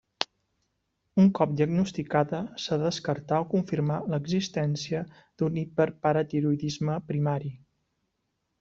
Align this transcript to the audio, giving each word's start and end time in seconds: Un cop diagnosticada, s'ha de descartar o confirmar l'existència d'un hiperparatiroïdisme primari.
Un 1.23 1.27
cop 1.39 1.51
diagnosticada, 1.59 2.39
s'ha 2.63 2.79
de 2.83 2.87
descartar 2.87 3.41
o 3.43 3.47
confirmar 3.53 3.99
l'existència 4.15 5.03
d'un 5.21 5.63
hiperparatiroïdisme 5.67 6.97
primari. 7.13 7.55